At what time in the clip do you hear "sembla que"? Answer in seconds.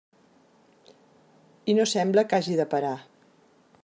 1.91-2.39